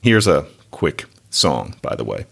[0.00, 2.26] Here's a quick song, by the way.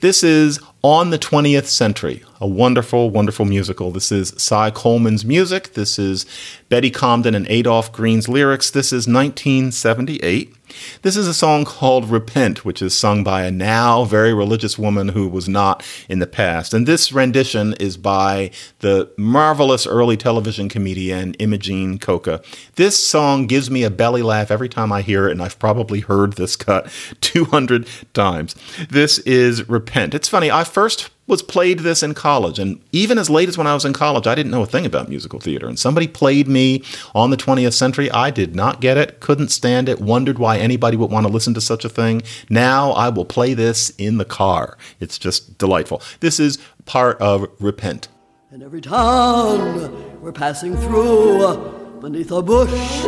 [0.00, 0.58] This is
[0.88, 3.90] On the 20th Century, a wonderful, wonderful musical.
[3.90, 5.72] This is Cy Coleman's music.
[5.72, 6.24] This is
[6.68, 8.70] Betty Comden and Adolph Green's lyrics.
[8.70, 10.54] This is 1978.
[11.02, 15.08] This is a song called Repent, which is sung by a now very religious woman
[15.08, 16.74] who was not in the past.
[16.74, 18.50] And this rendition is by
[18.80, 22.42] the marvelous early television comedian Imogene Coca.
[22.74, 26.00] This song gives me a belly laugh every time I hear it, and I've probably
[26.00, 28.54] heard this cut 200 times.
[28.88, 30.14] This is Repent.
[30.14, 32.58] It's funny, I first was played this in college.
[32.58, 34.86] And even as late as when I was in college, I didn't know a thing
[34.86, 35.66] about musical theater.
[35.66, 36.82] And somebody played me
[37.14, 38.10] on the 20th century.
[38.10, 41.54] I did not get it, couldn't stand it, wondered why anybody would want to listen
[41.54, 42.22] to such a thing.
[42.48, 44.78] Now I will play this in the car.
[45.00, 46.02] It's just delightful.
[46.20, 48.08] This is part of Repent.
[48.52, 53.04] In every town we're passing through, beneath a bush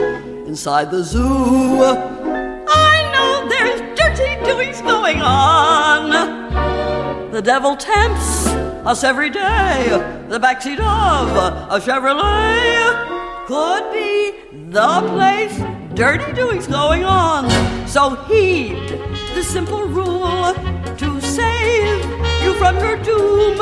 [0.46, 1.82] inside the zoo.
[2.68, 6.37] I know there's dirty doings going on.
[7.38, 8.48] The devil tempts
[8.84, 9.86] us every day.
[10.28, 11.36] The backseat of
[11.70, 14.32] a Chevrolet could be
[14.72, 15.56] the place
[15.94, 17.48] dirty doings going on.
[17.86, 18.88] So heed
[19.36, 20.52] the simple rule
[20.96, 22.02] to save
[22.42, 23.56] you from your doom.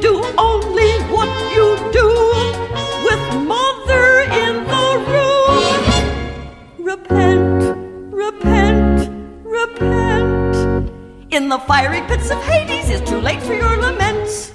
[0.00, 2.08] Do only what you do
[3.04, 5.64] with mother in the room.
[6.78, 7.76] Repent,
[8.10, 9.10] repent,
[9.44, 10.47] repent.
[11.30, 14.52] In the fiery pits of Hades, it's too late for your laments.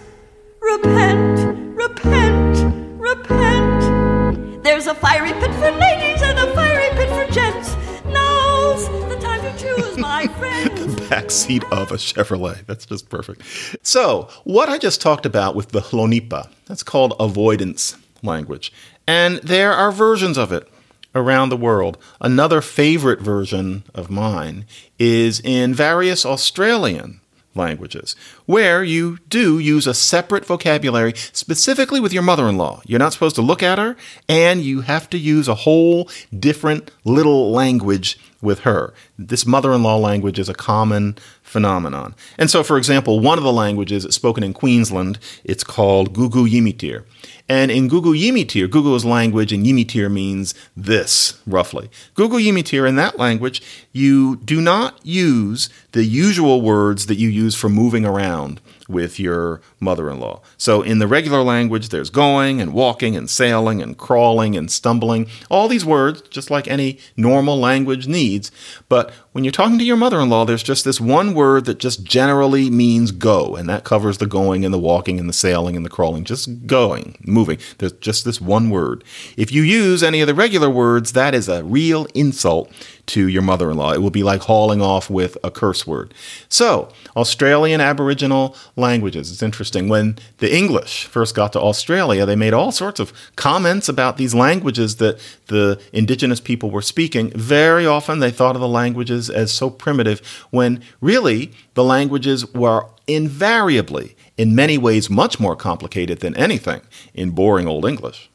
[0.60, 4.64] Repent, repent, repent.
[4.64, 7.76] There's a fiery pit for ladies and a fiery pit for gents.
[8.06, 10.96] Now's the time to choose, my friends.
[11.10, 12.66] backseat of a Chevrolet.
[12.66, 13.44] That's just perfect.
[13.84, 18.74] So, what I just talked about with the Hlonipha, that's called avoidance language.
[19.06, 20.68] And there are versions of it
[21.16, 21.98] around the world.
[22.22, 24.66] Another favorite version of mine
[25.00, 27.20] is in various Australian
[27.56, 32.82] languages, where you do use a separate vocabulary specifically with your mother in law.
[32.86, 33.96] You're not supposed to look at her,
[34.28, 38.94] and you have to use a whole different little language with her.
[39.18, 41.18] This mother in law language is a common
[41.54, 42.16] phenomenon.
[42.38, 47.06] And so, for example, one of the languages spoken in Queensland, it's called Guugu Yimithirr.
[47.48, 51.90] And in Guugu Yimithirr, Guugu is language and Yimithirr means this, roughly.
[52.16, 53.62] Guugu Yimithirr, in that language,
[53.92, 59.62] you do not use the usual words that you use for moving around with your
[59.84, 60.42] mother in law.
[60.58, 65.28] So in the regular language, there's going and walking and sailing and crawling and stumbling,
[65.50, 68.52] all these words, just like any normal language needs.
[68.90, 71.80] But when you're talking to your mother in law, there's just this one word that
[71.80, 75.76] just generally means go, and that covers the going and the walking and the sailing
[75.76, 77.58] and the crawling, just going, moving.
[77.80, 79.04] There's just this one word.
[79.36, 82.72] If you use any of the regular words, that is a real insult
[83.08, 83.92] to your mother in law.
[83.92, 86.14] It will be like hauling off with a curse word.
[86.48, 89.32] So, Australian Aboriginal languages.
[89.32, 89.73] It's interesting.
[89.76, 94.34] When the English first got to Australia, they made all sorts of comments about these
[94.34, 97.32] languages that the indigenous people were speaking.
[97.32, 102.88] Very often they thought of the languages as so primitive when really the languages were
[103.08, 106.82] invariably, in many ways, much more complicated than anything
[107.14, 108.30] in boring old English.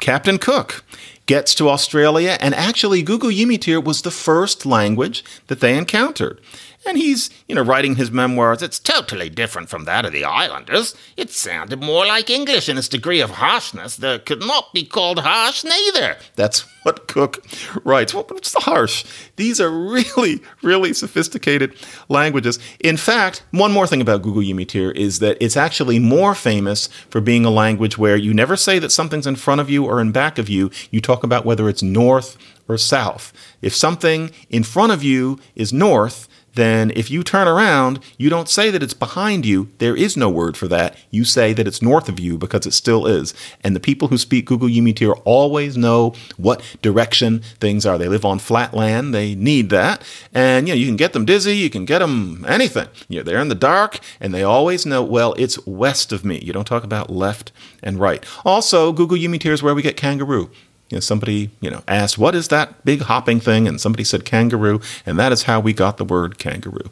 [0.00, 0.82] Captain Cook
[1.26, 6.40] gets to Australia, and actually, Guugu Yimithirr was the first language that they encountered.
[6.86, 8.62] And he's, you know, writing his memoirs.
[8.62, 10.94] It's totally different from that of the islanders.
[11.16, 15.18] It sounded more like English in its degree of harshness that could not be called
[15.18, 16.16] harsh neither.
[16.36, 17.44] That's what Cook
[17.84, 18.14] writes.
[18.14, 19.04] Well, what's the harsh?
[19.36, 21.74] These are really, really sophisticated
[22.08, 22.58] languages.
[22.80, 27.20] In fact, one more thing about Guugu Yimithirr is that it's actually more famous for
[27.20, 30.12] being a language where you never say that something's in front of you or in
[30.12, 30.70] back of you.
[30.90, 33.34] You talk about whether it's north or south.
[33.60, 38.48] If something in front of you is north, then if you turn around, you don't
[38.48, 39.70] say that it's behind you.
[39.78, 40.96] There is no word for that.
[41.10, 43.34] You say that it's north of you because it still is.
[43.62, 47.98] And the people who speak Guugu Yimithirr always know what direction things are.
[47.98, 49.14] They live on flat land.
[49.14, 50.02] They need that.
[50.34, 51.56] And, you know, you can get them dizzy.
[51.56, 52.88] You can get them anything.
[53.08, 56.40] You they're in the dark and they always know, well, it's west of me.
[56.42, 58.24] You don't talk about left and right.
[58.44, 60.50] Also, Guugu Yimithirr is where we get kangaroo.
[60.90, 63.68] You know, somebody, you know, asked, what is that big hopping thing?
[63.68, 66.90] And somebody said kangaroo, and that is how we got the word kangaroo.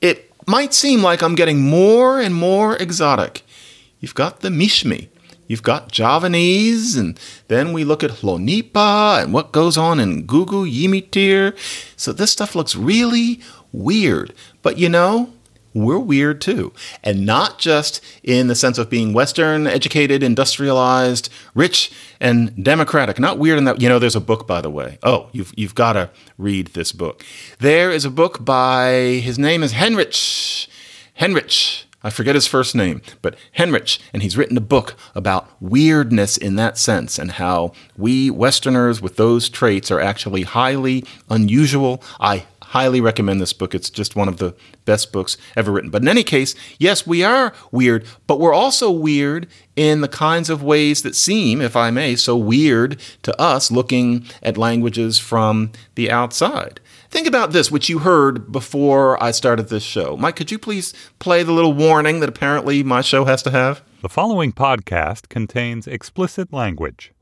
[0.00, 3.42] It might seem like I'm getting more and more exotic.
[4.00, 5.08] You've got the Mishmi,
[5.46, 10.66] you've got Javanese, and then we look at Hlonipha and what goes on in Guugu
[10.66, 11.54] Yimithirr.
[11.96, 13.40] So this stuff looks really
[13.72, 14.32] weird.
[14.62, 15.32] But you know,
[15.74, 16.72] we're weird too.
[17.02, 23.18] And not just in the sense of being Western, educated, industrialized, rich, and democratic.
[23.18, 24.98] Not weird in that, you know, there's a book, by the way.
[25.02, 27.24] Oh, you've, you've got to read this book.
[27.58, 30.68] There is a book by, his name is Henrich.
[31.18, 31.84] Henrich.
[32.04, 36.56] I forget his first name, but Henrich, and he's written a book about weirdness in
[36.56, 42.02] that sense and how we Westerners with those traits are actually highly unusual.
[42.18, 43.74] I highly recommend this book.
[43.74, 44.54] It's just one of the
[44.86, 45.90] best books ever written.
[45.90, 50.48] But in any case, yes, we are weird, but we're also weird in the kinds
[50.48, 55.70] of ways that seem, if I may, so weird to us looking at languages from
[55.96, 56.80] the outside.
[57.12, 60.16] Think about this, which you heard before I started this show.
[60.16, 63.82] Mike, could you please play the little warning that apparently my show has to have?
[64.00, 67.12] The following podcast contains explicit language.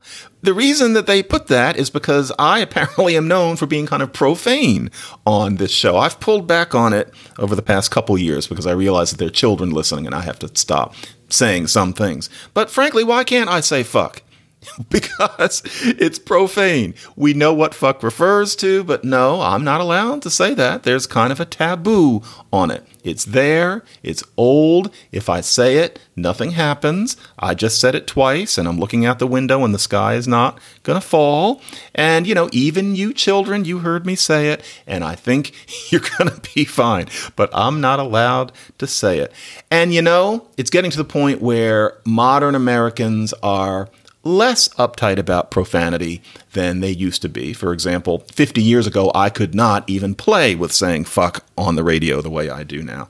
[0.43, 4.01] The reason that they put that is because I apparently am known for being kind
[4.01, 4.89] of profane
[5.25, 5.97] on this show.
[5.97, 9.27] I've pulled back on it over the past couple years because I realize that there
[9.27, 10.95] are children listening and I have to stop
[11.27, 12.29] saying some things.
[12.53, 14.23] But frankly, why can't I say fuck?
[14.89, 16.93] because it's profane.
[17.15, 20.83] We know what fuck refers to, but no, I'm not allowed to say that.
[20.83, 22.21] There's kind of a taboo
[22.53, 22.85] on it.
[23.03, 24.93] It's there, it's old.
[25.11, 27.17] If I say it, nothing happens.
[27.39, 30.27] I just said it twice, and I'm looking out the window, and the sky is
[30.27, 31.61] not gonna fall.
[31.95, 35.53] And, you know, even you children, you heard me say it, and I think
[35.91, 37.07] you're gonna be fine.
[37.35, 39.33] But I'm not allowed to say it.
[39.71, 43.89] And, you know, it's getting to the point where modern Americans are
[44.23, 46.21] less uptight about profanity
[46.53, 47.53] than they used to be.
[47.53, 51.83] For example, 50 years ago, I could not even play with saying fuck on the
[51.83, 53.09] radio the way I do now.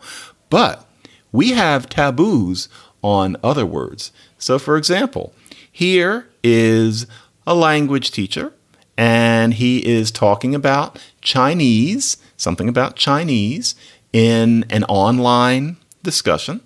[0.49, 0.88] But
[1.32, 2.70] we have taboos
[3.01, 4.12] on other words.
[4.38, 5.34] So, for example,
[5.72, 7.07] here is
[7.45, 8.53] a language teacher,
[8.97, 13.76] and he is talking about Chinese, something about Chinese,
[14.14, 16.62] in an online discussion.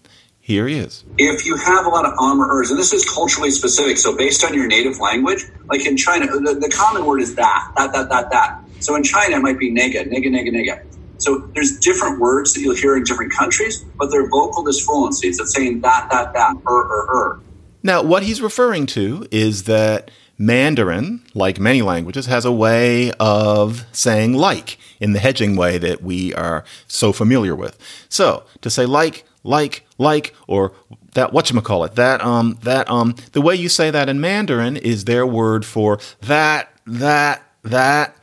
[0.45, 1.03] Here he is.
[1.17, 4.15] If you have a lot of um or ers, and this is culturally specific, so
[4.15, 7.91] based on your native language, like in China, the, the common word is that, that,
[7.93, 8.59] that, that, that.
[8.79, 10.85] So in China, it might be nega, nega, nega, nega.
[11.17, 15.41] So there's different words that you'll hear in different countries, but they're vocal disfluencies.
[15.41, 17.41] It's saying that, that, that, er, er, er.
[17.81, 23.87] Now, what he's referring to is that Mandarin, like many languages, has a way of
[23.93, 27.79] saying like in the hedging way that we are so familiar with.
[28.09, 30.73] So to say like, like, like, or
[31.13, 35.25] that whatchamacallit, that um that um the way you say that in Mandarin is their
[35.25, 38.15] word for that, that, that,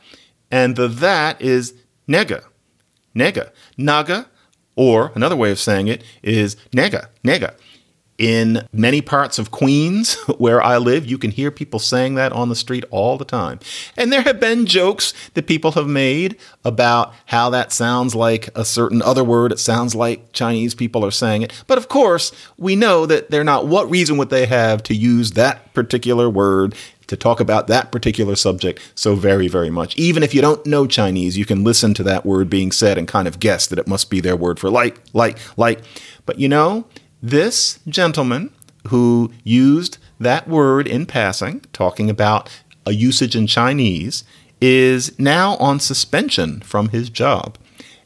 [0.51, 1.73] and the that is
[2.07, 2.43] nega.
[3.15, 3.51] Nega.
[3.77, 4.29] Naga,
[4.75, 7.55] or another way of saying it is nega, nega.
[8.17, 12.49] In many parts of Queens, where I live, you can hear people saying that on
[12.49, 13.59] the street all the time.
[13.97, 18.65] And there have been jokes that people have made about how that sounds like a
[18.65, 19.51] certain other word.
[19.51, 21.63] It sounds like Chinese people are saying it.
[21.67, 23.67] But of course, we know that they're not.
[23.67, 26.75] What reason would they have to use that particular word
[27.07, 29.95] to talk about that particular subject so very, very much.
[29.97, 33.07] Even if you don't know Chinese, you can listen to that word being said and
[33.07, 35.81] kind of guess that it must be their word for like, like, like.
[36.25, 36.85] But you know,
[37.23, 38.51] this gentleman
[38.89, 42.49] who used that word in passing, talking about
[42.85, 44.25] a usage in Chinese,
[44.59, 47.57] is now on suspension from his job.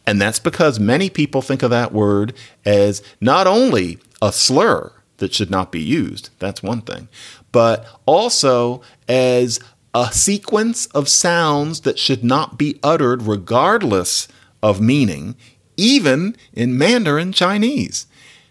[0.05, 5.33] And that's because many people think of that word as not only a slur that
[5.33, 7.09] should not be used, that's one thing,
[7.51, 9.59] but also as
[9.95, 14.27] a sequence of sounds that should not be uttered regardless
[14.61, 15.35] of meaning,
[15.75, 18.05] even in Mandarin Chinese.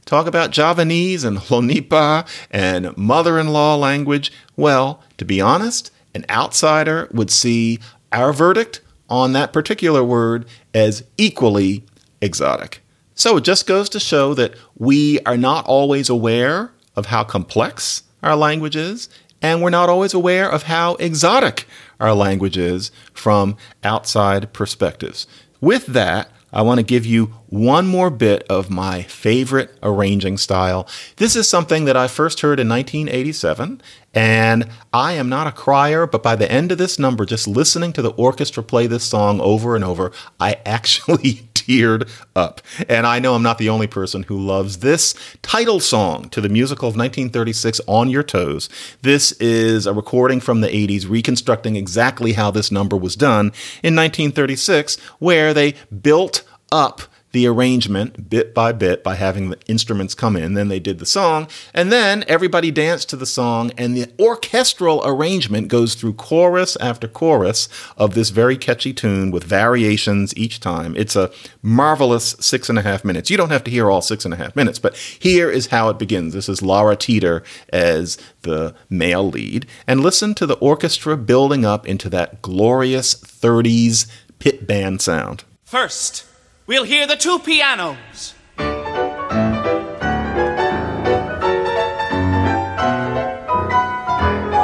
[0.06, 4.32] Talk about Javanese and Hlonipha and mother in law language.
[4.54, 7.80] Well, to be honest, an outsider would see
[8.12, 8.80] our verdict
[9.10, 11.84] on that particular word as equally
[12.20, 12.82] exotic.
[13.16, 18.04] So it just goes to show that we are not always aware of how complex
[18.22, 19.08] our language is,
[19.42, 21.66] and we're not always aware of how exotic
[21.98, 25.26] our language is from outside perspectives.
[25.60, 30.88] With that, I want to give you one more bit of my favorite arranging style.
[31.16, 33.82] This is something that I first heard in 1987,
[34.14, 37.92] and I am not a crier, but by the end of this number, just listening
[37.92, 42.60] to the orchestra play this song over and over, I actually teared up.
[42.88, 46.48] And I know I'm not the only person who loves this title song to the
[46.48, 48.68] musical of 1936, On Your Toes.
[49.02, 53.46] This is a recording from the 80s reconstructing exactly how this number was done
[53.82, 57.02] in 1936, where they built up
[57.36, 60.54] the arrangement bit by bit by having the instruments come in.
[60.54, 65.02] Then they did the song, and then everybody danced to the song, and the orchestral
[65.04, 67.68] arrangement goes through chorus after chorus
[67.98, 70.96] of this very catchy tune with variations each time.
[70.96, 71.30] It's a
[71.60, 73.28] marvelous six and a half minutes.
[73.28, 75.90] You don't have to hear all six and a half minutes, but here is how
[75.90, 76.32] it begins.
[76.32, 81.86] This is Lara Teeter as the male lead, and listen to the orchestra building up
[81.86, 85.44] into that glorious 30s pit band sound.
[85.64, 86.24] First,
[86.66, 88.34] we'll hear the two pianos.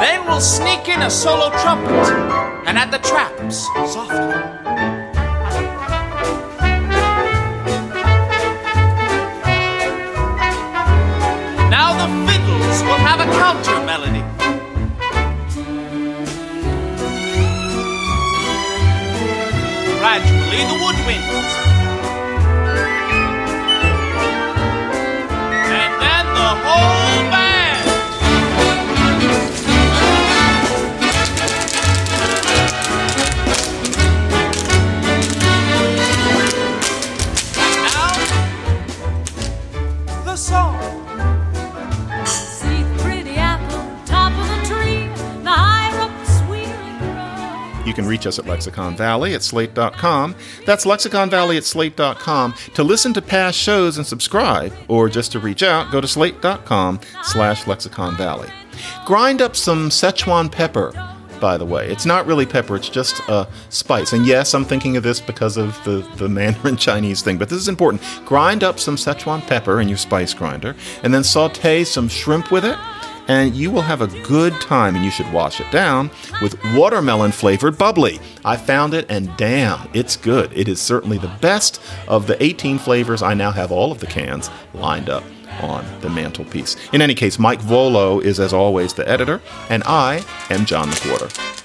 [0.01, 2.09] Then we'll sneak in a solo trumpet
[2.67, 4.17] and add the traps softly.
[11.69, 14.23] Now the fiddles will have a counter melody.
[19.99, 21.62] Gradually, the woodwinds.
[40.43, 41.02] Song.
[47.93, 50.35] You can reach us at Lexicon Valley at slate.com.
[50.65, 52.55] That's Lexicon Valley at slate.com.
[52.73, 57.01] To listen to past shows and subscribe, or just to reach out, go to slate.com
[57.21, 58.49] slash Lexicon Valley.
[59.05, 60.91] Grind up some Szechuan pepper
[61.39, 61.89] by the way.
[61.89, 64.13] It's not really pepper, it's just a spice.
[64.13, 67.59] And yes, I'm thinking of this because of the, the Mandarin Chinese thing, but this
[67.59, 68.01] is important.
[68.25, 70.73] Grind up some Szechuan pepper in your spice grinder,
[71.03, 72.77] and then saute some shrimp with it,
[73.27, 76.09] and you will have a good time, and you should wash it down
[76.41, 78.19] with watermelon flavored bubbly.
[78.43, 80.51] I found it, and damn, it's good.
[80.53, 83.21] It is certainly the best of the 18 flavors.
[83.21, 85.23] I now have all of the cans lined up
[85.61, 86.75] on the mantelpiece.
[86.91, 91.62] In any case, Mike Vuolo is, as always, the editor, and I am John McWhorter.